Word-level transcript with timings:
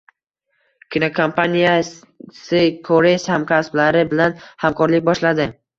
Kinokompaniyasikoreys 0.95 3.29
hamkasblari 3.35 4.05
bilan 4.15 4.37
hamkorlik 4.67 5.07
boshladi 5.13 5.47